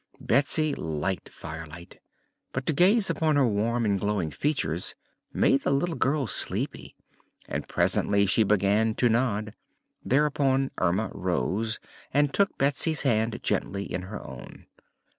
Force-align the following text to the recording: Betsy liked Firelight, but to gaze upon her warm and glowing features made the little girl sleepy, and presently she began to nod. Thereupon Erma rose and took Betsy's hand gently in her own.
Betsy 0.19 0.73
liked 0.73 1.29
Firelight, 1.29 1.99
but 2.53 2.65
to 2.65 2.73
gaze 2.73 3.11
upon 3.11 3.35
her 3.35 3.45
warm 3.45 3.85
and 3.85 3.99
glowing 3.99 4.31
features 4.31 4.95
made 5.31 5.61
the 5.61 5.69
little 5.69 5.93
girl 5.93 6.25
sleepy, 6.25 6.95
and 7.47 7.67
presently 7.69 8.25
she 8.25 8.41
began 8.41 8.95
to 8.95 9.09
nod. 9.09 9.53
Thereupon 10.03 10.71
Erma 10.79 11.11
rose 11.13 11.79
and 12.11 12.33
took 12.33 12.57
Betsy's 12.57 13.03
hand 13.03 13.43
gently 13.43 13.83
in 13.83 14.01
her 14.01 14.19
own. 14.19 14.65